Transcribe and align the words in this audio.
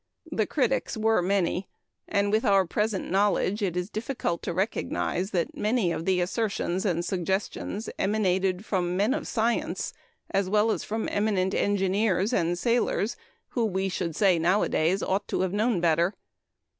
The 0.31 0.47
critics 0.47 0.97
were 0.97 1.21
many, 1.21 1.67
and 2.07 2.31
with 2.31 2.43
our 2.43 2.65
present 2.65 3.11
knowledge 3.11 3.61
it 3.61 3.77
is 3.77 3.87
difficult 3.91 4.41
to 4.41 4.51
recognize 4.51 5.29
that 5.29 5.55
many 5.55 5.91
of 5.91 6.05
the 6.05 6.21
assertions 6.21 6.85
and 6.85 7.05
suggestions 7.05 7.87
emanated 7.99 8.65
from 8.65 8.97
men 8.97 9.13
of 9.13 9.27
science 9.27 9.93
as 10.31 10.49
well 10.49 10.71
as 10.71 10.83
from 10.83 11.07
eminent 11.11 11.53
engineers 11.53 12.33
and 12.33 12.57
sailors, 12.57 13.15
who, 13.49 13.63
we 13.63 13.89
should 13.89 14.15
say 14.15 14.39
nowadays, 14.39 15.03
ought 15.03 15.27
to 15.27 15.41
have 15.41 15.53
known 15.53 15.79
better. 15.79 16.15